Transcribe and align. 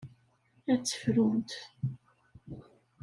Ad 0.71 0.79
tt-frunt. 0.81 1.51